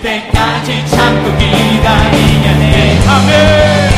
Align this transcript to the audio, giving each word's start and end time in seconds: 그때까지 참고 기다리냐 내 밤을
그때까지 0.00 0.86
참고 0.86 1.36
기다리냐 1.36 2.58
내 2.58 3.00
밤을 3.04 3.90